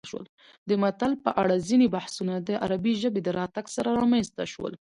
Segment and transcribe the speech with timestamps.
[0.67, 4.73] د متل په اړه ځینې بحثونه د عربي ژبې د راتګ سره رامنځته شول